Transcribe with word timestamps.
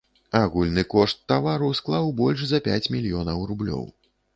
Агульны 0.37 0.83
кошт 0.93 1.21
тавару 1.33 1.71
склаў 1.83 2.11
больш 2.23 2.39
за 2.53 2.65
пяць 2.71 2.83
мільёнаў 2.97 3.49
рублёў. 3.53 3.91